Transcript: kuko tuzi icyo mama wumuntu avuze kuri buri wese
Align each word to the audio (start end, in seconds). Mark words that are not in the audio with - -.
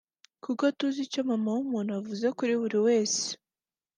kuko 0.43 0.63
tuzi 0.77 0.99
icyo 1.07 1.21
mama 1.29 1.49
wumuntu 1.55 1.91
avuze 1.99 2.25
kuri 2.37 2.53
buri 2.61 2.79
wese 2.87 3.23